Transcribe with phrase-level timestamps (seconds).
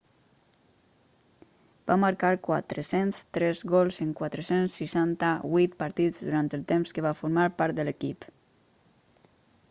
[1.89, 7.85] va marcar 403 gols en 468 partits durant el temps que va formar part de
[7.91, 8.25] l'equip